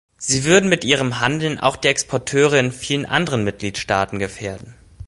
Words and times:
Sie 0.17 0.45
würden 0.45 0.67
mit 0.67 0.83
ihrem 0.83 1.19
Handeln 1.19 1.59
auch 1.59 1.75
die 1.75 1.87
Exporteure 1.89 2.53
in 2.53 2.71
vielen 2.71 3.05
anderen 3.05 3.43
Mitgliedstaaten 3.43 4.17
gefährden. 4.17 4.73